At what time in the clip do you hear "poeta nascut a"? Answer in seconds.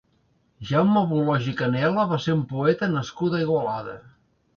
2.53-3.43